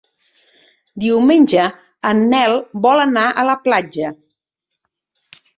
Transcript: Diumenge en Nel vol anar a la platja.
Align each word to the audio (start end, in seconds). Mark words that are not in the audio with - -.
Diumenge 1.03 1.67
en 2.13 2.23
Nel 2.33 2.57
vol 2.87 3.05
anar 3.05 3.27
a 3.43 3.47
la 3.51 3.59
platja. 3.69 4.13